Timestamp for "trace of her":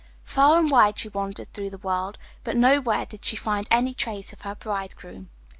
3.93-4.55